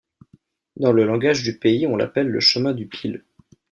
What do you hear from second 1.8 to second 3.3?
on l'appelle le chemin du Pile.